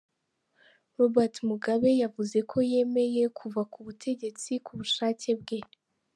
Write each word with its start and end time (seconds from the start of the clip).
Robert 0.97 1.35
Mugabe 1.47 1.89
yavuze 2.03 2.37
ko 2.51 2.57
yemeye 2.71 3.23
kuva 3.37 3.61
k'ubutegetsi 3.71 4.51
k'ubushake 4.65 5.31
bwe. 5.41 5.59